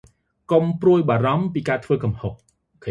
[0.51, 2.33] កុំព្រួយបារម្ភពីការធ្វេីកំហុស។